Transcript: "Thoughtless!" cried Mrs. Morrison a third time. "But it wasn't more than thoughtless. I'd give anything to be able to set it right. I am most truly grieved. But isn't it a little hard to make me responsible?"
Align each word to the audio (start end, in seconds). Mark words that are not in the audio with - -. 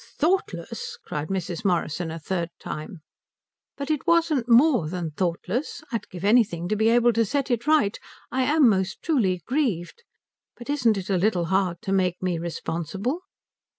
"Thoughtless!" 0.17 0.97
cried 1.05 1.27
Mrs. 1.27 1.63
Morrison 1.63 2.09
a 2.09 2.17
third 2.17 2.49
time. 2.59 3.01
"But 3.77 3.91
it 3.91 4.07
wasn't 4.07 4.49
more 4.49 4.89
than 4.89 5.11
thoughtless. 5.11 5.83
I'd 5.91 6.09
give 6.09 6.25
anything 6.25 6.67
to 6.69 6.75
be 6.75 6.89
able 6.89 7.13
to 7.13 7.23
set 7.23 7.51
it 7.51 7.67
right. 7.67 7.99
I 8.31 8.41
am 8.45 8.67
most 8.67 9.03
truly 9.03 9.43
grieved. 9.45 10.01
But 10.57 10.71
isn't 10.71 10.97
it 10.97 11.11
a 11.11 11.17
little 11.19 11.45
hard 11.53 11.83
to 11.83 11.91
make 11.91 12.19
me 12.19 12.39
responsible?" 12.39 13.19